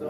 [0.00, 0.06] In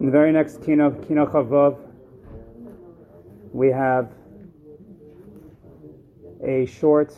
[0.00, 1.78] the very next Kino, Kino Chavav,
[3.54, 4.12] we have
[6.44, 7.14] a short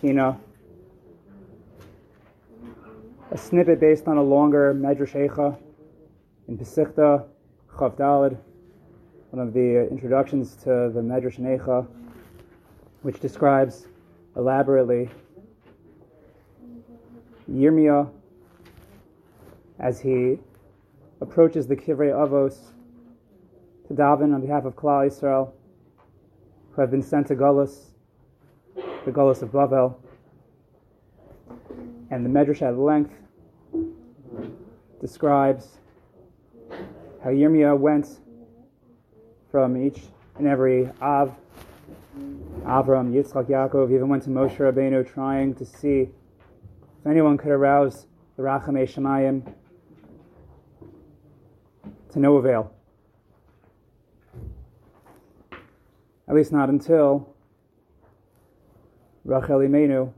[0.00, 0.40] Kino,
[3.30, 5.14] a snippet based on a longer Medrash
[6.48, 7.26] in Pesichta
[7.70, 8.36] Chav Dalid,
[9.30, 11.38] one of the introductions to the Medrash
[13.02, 13.86] which describes
[14.36, 15.08] elaborately
[17.50, 18.10] Yirmiyah
[19.78, 20.38] as he
[21.20, 22.58] approaches the Kivrei Avos
[23.86, 25.50] to daven on behalf of Klal Yisrael,
[26.72, 27.86] who have been sent to Gullus,
[29.04, 29.96] the Gullus of Bavel,
[32.10, 33.12] and the Medrash at length
[35.00, 35.78] describes
[37.22, 38.18] how Yirmiyah went
[39.50, 40.02] from each
[40.36, 41.34] and every Av,
[42.64, 46.08] Avram, Yitzchak, Yaakov, even went to Moshe Rabbeinu trying to see
[47.00, 48.06] if anyone could arouse
[48.36, 49.52] the Rachamei Shemayim
[52.12, 52.72] to no avail.
[56.28, 57.34] At least not until
[59.24, 60.12] Rachel Imenu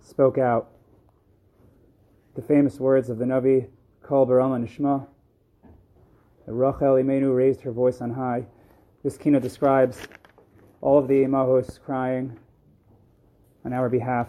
[0.00, 0.70] spoke out
[2.34, 3.68] the famous words of the Navi,
[4.02, 5.06] Kol Barama Nishma.
[6.46, 8.44] Rachel Imenu raised her voice on high.
[9.04, 9.98] This kina describes
[10.80, 12.38] all of the Imahos crying
[13.64, 14.28] on our behalf,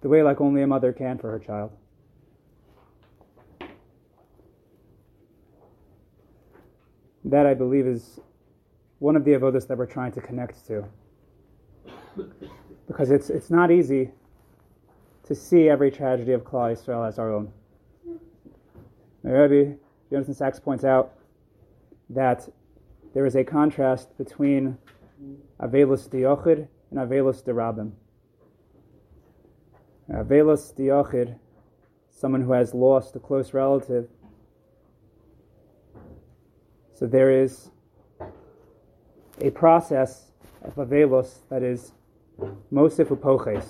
[0.00, 1.70] the way like only a mother can for her child.
[7.24, 8.20] That, I believe, is
[9.00, 10.84] one of the avodas that we're trying to connect to.
[12.86, 14.12] Because it's, it's not easy
[15.24, 17.52] to see every tragedy of Klal Yisrael as our own.
[19.24, 19.76] The
[20.08, 21.14] Jonathan Sacks, points out
[22.10, 22.48] that
[23.16, 24.76] there is a contrast between
[25.58, 27.92] Avelus Diochid and Avelus Derabim.
[30.10, 31.38] Avelus Diochid,
[32.10, 34.10] someone who has lost a close relative,
[36.92, 37.70] so there is
[39.40, 41.92] a process of avelos that is
[42.70, 43.64] mosif upoches.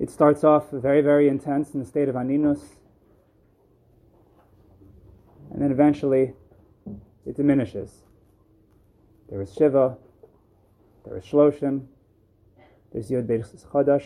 [0.00, 2.58] It starts off very, very intense in the state of aninus,
[5.52, 6.32] and then eventually
[7.28, 8.02] it diminishes.
[9.28, 9.98] There is shiva,
[11.04, 11.84] there is shloshim,
[12.90, 14.04] there's yud beis chadash,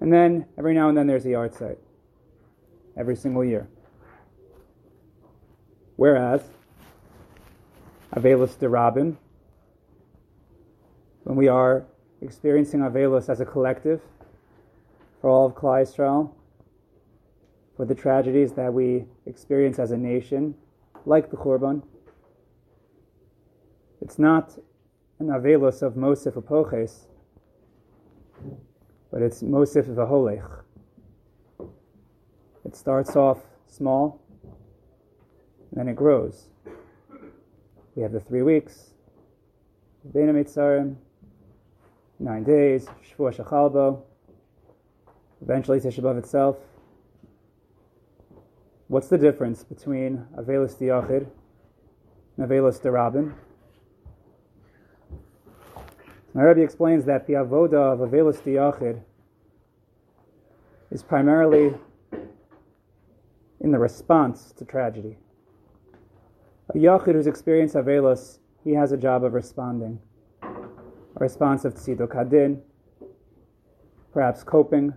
[0.00, 1.78] and then every now and then there's a yahrzeit.
[2.96, 3.68] Every single year.
[5.96, 6.42] Whereas,
[8.14, 9.16] Avelis Derabim,
[11.24, 11.86] when we are
[12.20, 14.00] experiencing Avelis as a collective
[15.20, 16.32] for all of Klal Yisrael,
[17.78, 20.52] for the tragedies that we experience as a nation,
[21.06, 21.80] like the Churban,
[24.00, 24.58] it's not
[25.20, 27.06] an Avelis of Mosif Apoches,
[29.12, 30.64] but it's Mosif Vaholech.
[32.64, 34.20] It starts off small
[35.70, 36.48] and then it grows.
[37.94, 38.90] We have the three weeks,
[40.04, 40.96] Bena Mitzarim,
[42.18, 44.02] nine days, Shvua Shachalbo,
[45.42, 46.56] eventually Tisha B'Av itself.
[48.88, 51.28] What's the difference between Avelis Diachid
[52.38, 53.34] and Avelis Derabin?
[56.32, 59.02] My Rebbe explains that the avoda of Avelis Diachid
[60.90, 61.74] is primarily
[63.60, 65.18] in the response to tragedy.
[66.74, 69.98] A Yachid who's experienced Avelos, he has a job of responding.
[70.42, 70.48] A
[71.16, 72.62] response of Tzidok Hadin,
[74.14, 74.94] perhaps coping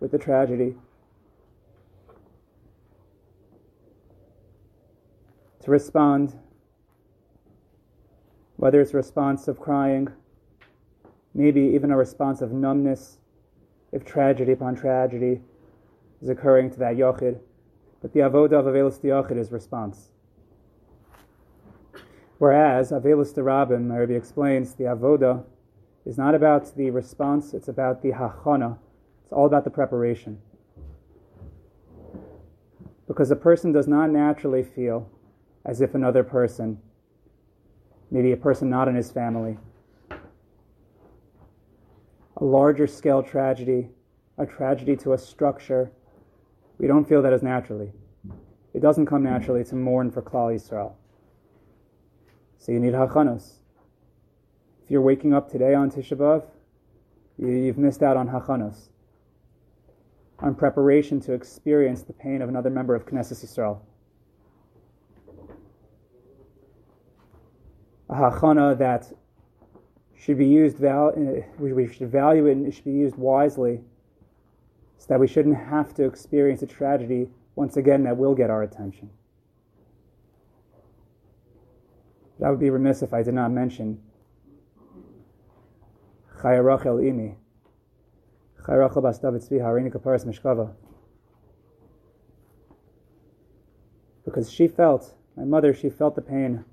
[0.00, 0.74] with the tragedy.
[5.68, 6.32] To respond,
[8.56, 10.08] whether it's a response of crying,
[11.34, 13.18] maybe even a response of numbness,
[13.92, 15.42] if tragedy upon tragedy
[16.22, 17.40] is occurring to that Yochid.
[18.00, 20.08] But the avodah of Avelos Yochid is response.
[22.38, 25.44] Whereas Avelus Derabim, Rabbi explains, the avoda
[26.06, 28.78] is not about the response, it's about the hachana.
[29.24, 30.38] It's all about the preparation.
[33.06, 35.10] Because a person does not naturally feel
[35.68, 36.78] as if another person,
[38.10, 39.58] maybe a person not in his family,
[42.38, 43.90] a larger scale tragedy,
[44.38, 45.92] a tragedy to a structure,
[46.78, 47.92] we don't feel that as naturally.
[48.72, 50.94] It doesn't come naturally to mourn for Klal Yisrael.
[52.56, 53.56] So you need hachanos.
[54.82, 56.46] If you're waking up today on Tisha B'Av,
[57.36, 58.88] you've missed out on hachanos,
[60.38, 63.80] on preparation to experience the pain of another member of Knesset Yisrael.
[68.10, 69.12] Hachana that
[70.18, 73.80] should be used, val- uh, we should value it and it should be used wisely
[74.98, 78.62] so that we shouldn't have to experience a tragedy once again that will get our
[78.62, 79.10] attention.
[82.40, 84.00] That would be remiss if I did not mention
[86.40, 87.34] Chaya Rachel Imi.
[88.62, 90.72] Chaya Rachel Bas Tzvi Harini Kaparas Mishkava.
[94.24, 96.64] Because she felt, my mother, she felt the pain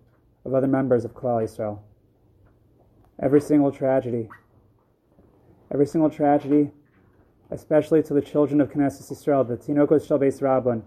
[0.45, 1.79] of other members of Klal Yisrael.
[3.21, 4.29] Every single tragedy,
[5.71, 6.71] every single tragedy,
[7.51, 10.83] especially to the children of Knesset Yisrael, the Tinokos Shel Beis Rabban.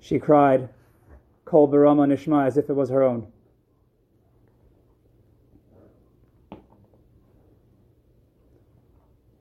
[0.00, 0.68] She cried,
[1.44, 3.26] Kol Barama Nishma, as if it was her own.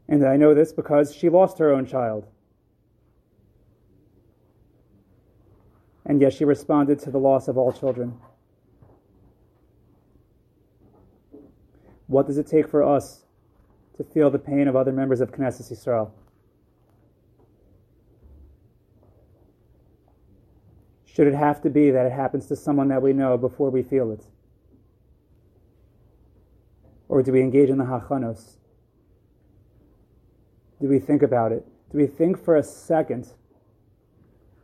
[0.09, 2.27] And I know this because she lost her own child.
[6.07, 8.17] And yet she responded to the loss of all children.
[12.07, 13.25] What does it take for us
[13.97, 16.11] to feel the pain of other members of Knesset Yisrael?
[21.05, 23.83] Should it have to be that it happens to someone that we know before we
[23.83, 24.23] feel it?
[27.09, 28.55] Or do we engage in the hachanos?
[30.79, 31.65] Do we think about it?
[31.91, 33.33] Do we think for a second,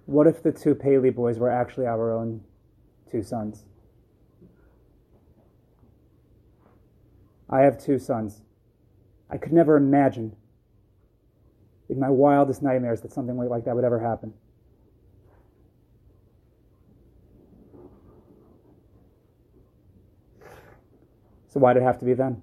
[0.06, 2.42] what if the two Paley boys were actually our own
[3.10, 3.64] two sons?
[7.50, 8.42] I have two sons.
[9.30, 10.36] I could never imagine
[11.90, 14.34] in my wildest nightmares that something like that would ever happen.
[21.50, 22.42] So why did it have to be them?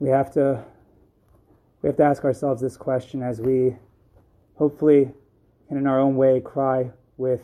[0.00, 0.64] We have to
[1.82, 3.76] we have to ask ourselves this question as we
[4.54, 5.10] hopefully
[5.68, 7.42] and in our own way cry with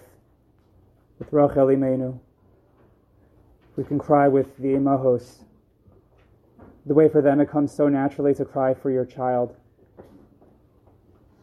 [1.18, 2.18] with Rachel Imenu.
[3.76, 5.44] We can cry with the Imahos.
[6.86, 9.56] The way for them it comes so naturally to cry for your child.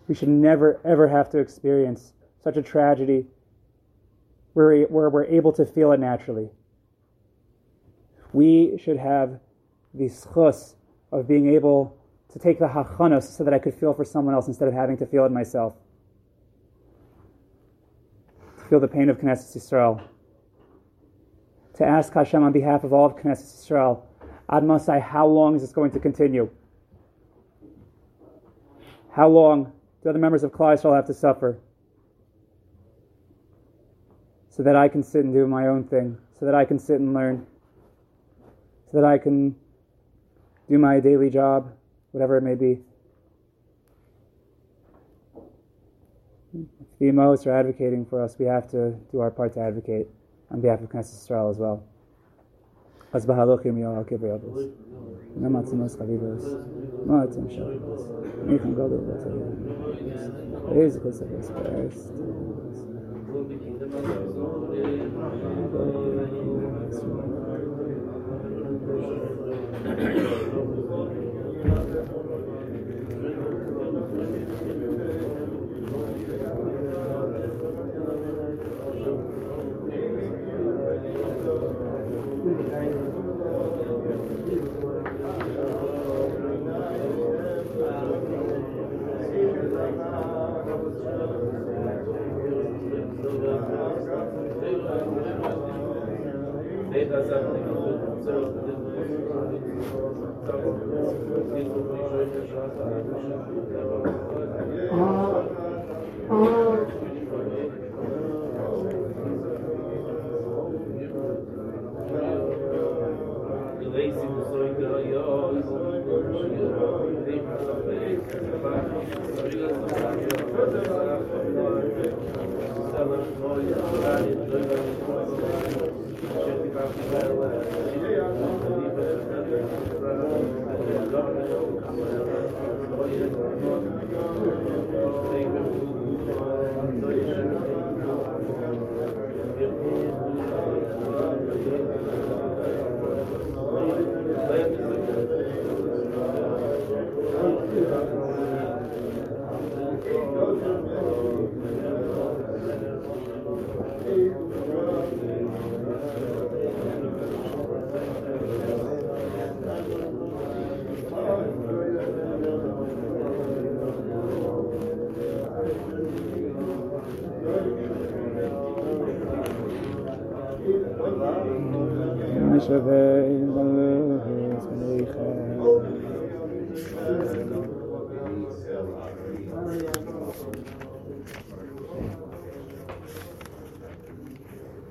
[0.08, 2.14] We should never ever have to experience
[2.44, 3.26] such a tragedy
[4.54, 6.50] where, where we're able to feel it naturally.
[8.32, 9.40] We should have
[9.94, 10.76] the schus
[11.12, 11.98] of being able
[12.36, 14.98] to take the hachanos so that I could feel for someone else instead of having
[14.98, 15.74] to feel it myself.
[18.60, 20.06] To feel the pain of Knesset Yisrael.
[21.76, 24.02] To ask Hashem on behalf of all of Knesset Yisrael,
[24.50, 26.50] Ad Masai, how long is this going to continue?
[29.12, 29.72] How long
[30.04, 31.58] do other members of Klal Yisrael have to suffer?
[34.50, 37.00] So that I can sit and do my own thing, so that I can sit
[37.00, 37.48] and learn,
[38.92, 39.56] so that I can
[40.68, 41.72] do my daily job,
[42.16, 42.80] whatever it may be.
[46.54, 50.08] If the Imams are advocating for us, we have to do our part to advocate
[50.50, 51.84] on behalf of Knesset Israel as well.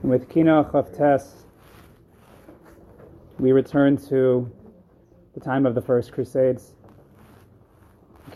[0.04, 1.32] And with Kina Chavtes,
[3.38, 4.52] we return to
[5.32, 6.74] the time of the First Crusades.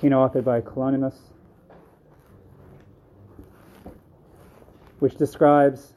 [0.00, 1.16] Kina authored by Kalonymus,
[5.00, 5.92] which describes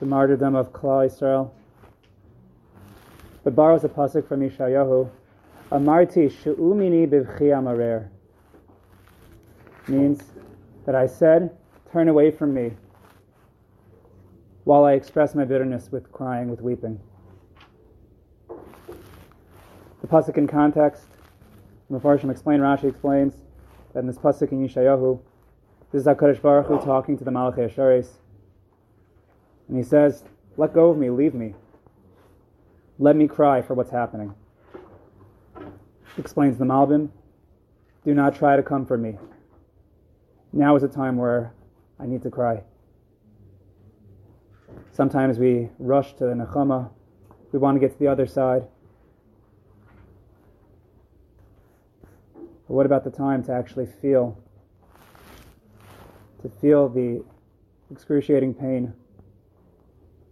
[0.00, 1.54] the martyrdom of Klal Israel,
[3.44, 5.08] but borrows a pasuk from Yeshayahu,
[5.70, 8.08] Amarti she'umini bivchi amarer,
[9.86, 10.24] means
[10.86, 11.56] that I said,
[11.92, 12.72] turn away from me,
[14.68, 17.00] while I express my bitterness with crying, with weeping.
[20.02, 21.06] The pasuk in context,
[21.90, 23.32] Mepharshim explain, Rashi explains
[23.94, 25.20] that in this pasuk in Yeshayahu,
[25.90, 28.08] this is HaKadosh Baruch Hu talking to the Malachei Hashareis,
[29.68, 30.24] and he says,
[30.58, 31.54] Let go of me, leave me.
[32.98, 34.34] Let me cry for what's happening.
[36.18, 37.08] Explains the Malbim,
[38.04, 39.16] Do not try to comfort me.
[40.52, 41.54] Now is a time where
[41.98, 42.64] I need to cry.
[44.98, 46.90] Sometimes we rush to the Nechama.
[47.52, 48.64] We want to get to the other side.
[52.34, 54.36] But what about the time to actually feel?
[56.42, 57.24] To feel the
[57.92, 58.92] excruciating pain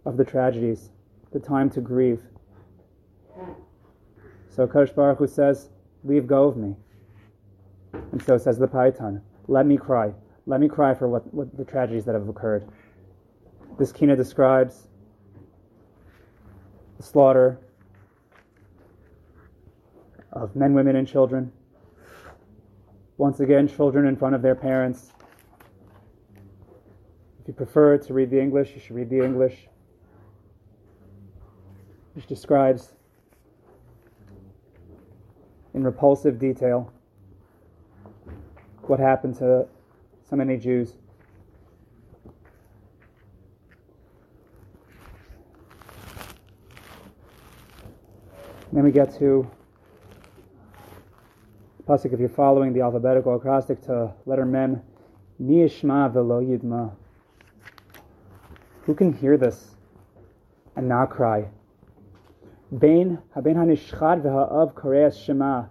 [0.05, 0.89] of the tragedies,
[1.31, 2.23] the time to grieve.
[4.49, 5.69] So Kadosh Baruch Hu says,
[6.03, 6.75] leave go of me.
[7.93, 10.13] And so says the Paitan, let me cry.
[10.45, 12.69] Let me cry for what, what the tragedies that have occurred.
[13.77, 14.87] This kina describes
[16.97, 17.59] the slaughter
[20.33, 21.51] of men, women, and children.
[23.17, 25.11] Once again, children in front of their parents.
[27.41, 29.67] If you prefer to read the English, you should read the English,
[32.13, 32.93] which describes
[35.75, 36.91] in repulsive detail
[38.83, 39.67] what happened to
[40.27, 40.95] so many Jews.
[48.77, 49.49] Then we get to
[51.87, 52.13] pasuk.
[52.13, 54.83] If you're following the alphabetical acrostic to letter Mem,
[55.41, 56.91] Miyishma velo yidma.
[58.83, 59.75] Who can hear this
[60.75, 61.47] and not cry?
[62.77, 65.63] Bain haben hanishchad v'ha'av koreas shema.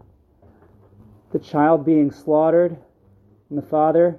[1.30, 2.76] The child being slaughtered,
[3.50, 4.18] and the father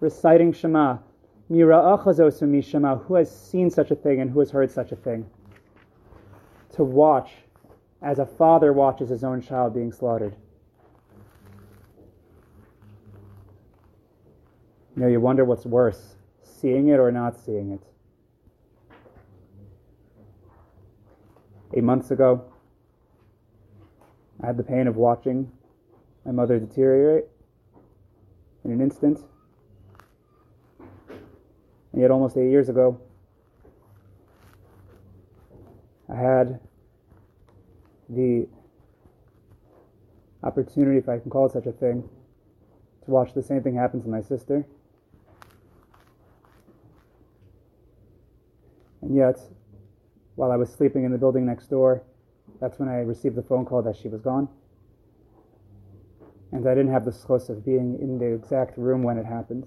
[0.00, 0.98] reciting Shema.
[1.48, 2.96] Mira'achazosu Shema.
[2.96, 5.24] Who has seen such a thing and who has heard such a thing?
[6.74, 7.30] To watch
[8.02, 10.34] as a father watches his own child being slaughtered.
[14.96, 17.80] You know, you wonder what's worse, seeing it or not seeing it.
[21.74, 22.44] Eight months ago,
[24.42, 25.50] I had the pain of watching
[26.26, 27.24] my mother deteriorate
[28.64, 29.20] in an instant.
[31.92, 33.00] And yet, almost eight years ago,
[36.08, 36.60] I had
[38.14, 38.46] the
[40.42, 42.08] opportunity, if I can call it such a thing,
[43.04, 44.66] to watch the same thing happen to my sister.
[49.00, 49.40] And yet,
[50.36, 52.02] while I was sleeping in the building next door,
[52.60, 54.48] that's when I received the phone call that she was gone.
[56.52, 59.66] And I didn't have the zchus of being in the exact room when it happened.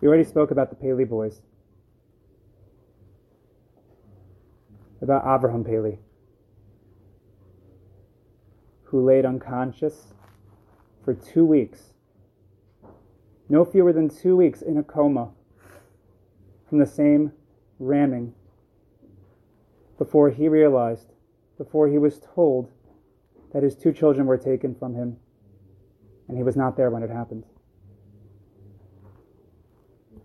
[0.00, 1.42] We already spoke about the Paley boys,
[5.00, 5.98] about Avraham Paley
[8.90, 10.14] who laid unconscious
[11.04, 11.92] for two weeks,
[13.48, 15.30] no fewer than two weeks in a coma
[16.68, 17.32] from the same
[17.78, 18.34] ramming
[19.98, 21.12] before he realized,
[21.58, 22.70] before he was told
[23.52, 25.16] that his two children were taken from him
[26.28, 27.44] and he was not there when it happened.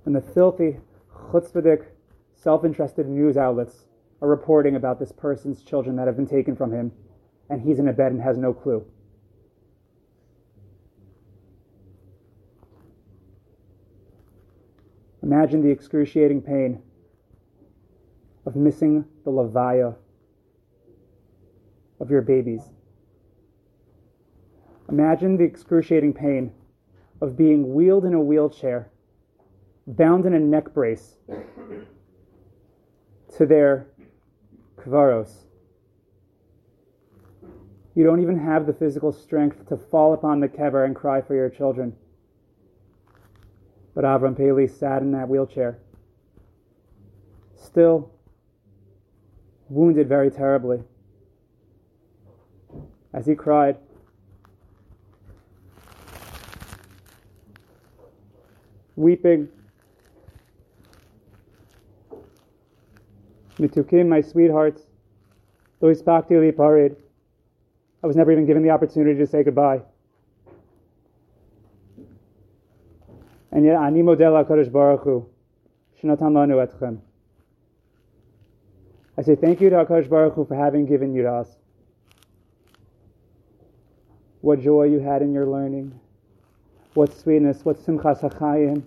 [0.05, 0.77] And the filthy,
[1.31, 1.85] chutzpahdik,
[2.35, 3.85] self-interested news outlets
[4.21, 6.91] are reporting about this person's children that have been taken from him
[7.49, 8.85] and he's in a bed and has no clue.
[15.21, 16.81] Imagine the excruciating pain
[18.45, 19.95] of missing the levaya
[21.99, 22.61] of your babies.
[24.89, 26.51] Imagine the excruciating pain
[27.21, 28.91] of being wheeled in a wheelchair,
[29.87, 31.15] bound in a neck brace
[33.37, 33.87] to their
[34.77, 35.45] kvaros,
[37.95, 41.35] you don't even have the physical strength to fall upon the kever and cry for
[41.35, 41.95] your children.
[43.93, 45.77] But Avram Paley sat in that wheelchair,
[47.55, 48.11] still
[49.69, 50.83] wounded very terribly.
[53.13, 53.77] As he cried,
[58.95, 59.47] weeping,
[63.59, 64.81] Mitukim, my sweethearts,
[65.79, 66.95] though li parid,
[68.03, 69.81] I was never even given the opportunity to say goodbye.
[73.51, 75.25] And yet, ani model HaKadosh Baruch Hu,
[76.03, 76.99] lanu etchem.
[79.17, 81.47] I say thank you to HaKadosh Baruch Hu for having given you to us.
[84.41, 85.97] What joy you had in your learning.
[86.95, 88.83] What sweetness, what simchas hachayim.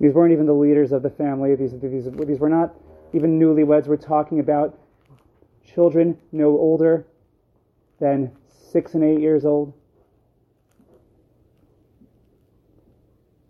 [0.00, 1.54] These weren't even the leaders of the family.
[1.54, 2.74] These, these, these were not
[3.12, 3.86] even newlyweds.
[3.86, 4.78] We're talking about
[5.74, 7.06] children no older
[8.00, 9.72] than six and eight years old.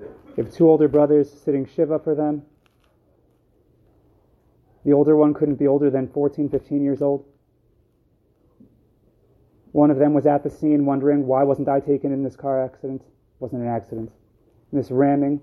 [0.00, 2.42] You have two older brothers sitting Shiva for them.
[4.84, 7.24] The older one couldn't be older than 14, 15 years old.
[9.72, 12.64] One of them was at the scene wondering, why wasn't I taken in this car
[12.64, 13.02] accident?
[13.02, 14.10] It wasn't an accident.
[14.72, 15.40] this ramming.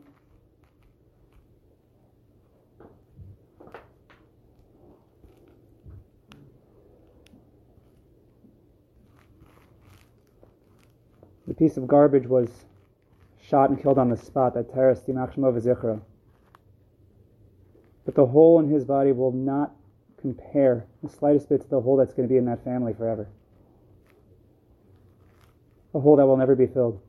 [11.60, 12.50] Piece of garbage was
[13.42, 16.00] shot and killed on the spot, that terrorist Dimachshmov Zichra.
[18.06, 19.76] But the hole in his body will not
[20.22, 23.28] compare the slightest bit to the hole that's going to be in that family forever.
[25.94, 27.02] A hole that will never be filled.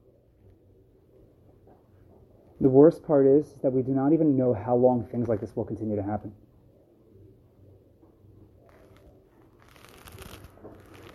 [2.61, 5.55] The worst part is that we do not even know how long things like this
[5.55, 6.33] will continue to happen.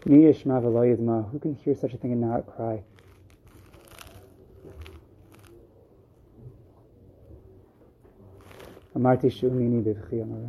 [0.06, 2.84] Who can hear such a thing and not cry?
[9.05, 10.49] אמרתי שהוא מיני בבכי המראה.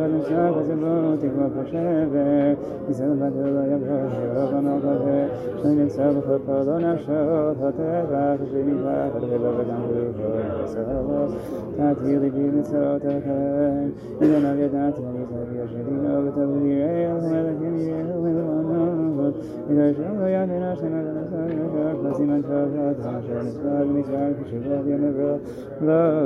[0.23, 2.53] ثبت وفشابه
[2.91, 5.05] ثبت ويبهج وغنضه
[5.65, 11.31] من سبخ قد نشر فتابع فشيفا فالغلب جنبه فسرغس
[11.77, 19.33] تعتيض بين سوت الخلال إذا نبيت عتني سبي شديد وبتبذير يوم لكن يوم الغنوب
[19.69, 25.37] إذا شمل يعدنا شمل نسال نشر فسمن شافات عشر نسال نسال في شباب ينبغ
[25.81, 26.21] لا